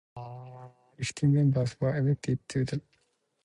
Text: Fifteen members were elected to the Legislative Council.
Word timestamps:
Fifteen 0.97 1.31
members 1.35 1.79
were 1.79 1.95
elected 1.95 2.39
to 2.49 2.55
the 2.55 2.59
Legislative 2.61 2.81
Council. 2.81 2.97